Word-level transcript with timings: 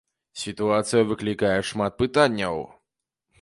Сітуацыя 0.43 1.01
выклікае 1.11 1.51
шмат 1.73 2.01
пытанняў. 2.01 2.59